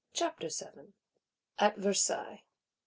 Chapter 0.13 0.47
1.7.VII. 0.47 0.87
At 1.59 1.77
Versailles. 1.77 2.41